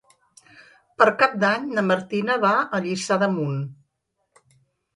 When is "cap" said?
1.23-1.35